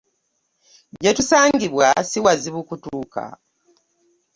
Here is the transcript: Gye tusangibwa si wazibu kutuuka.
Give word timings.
Gye 1.01 1.11
tusangibwa 1.17 1.87
si 2.09 2.17
wazibu 2.25 2.59
kutuuka. 2.69 3.23